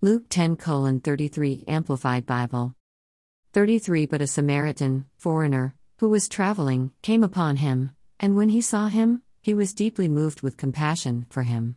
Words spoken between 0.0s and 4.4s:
Luke 10 33 Amplified Bible. 33 But a